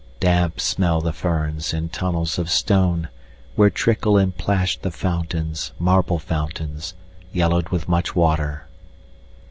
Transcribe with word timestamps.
Damp 0.19 0.59
smell 0.59 0.99
the 0.99 1.13
ferns 1.13 1.75
in 1.75 1.89
tunnels 1.89 2.39
of 2.39 2.49
stone, 2.49 3.07
Where 3.55 3.69
trickle 3.69 4.17
and 4.17 4.35
plash 4.35 4.75
the 4.79 4.89
fountains, 4.89 5.73
Marble 5.77 6.17
fountains, 6.17 6.95
yellowed 7.31 7.69
with 7.69 7.87
much 7.87 8.15
water. 8.15 8.65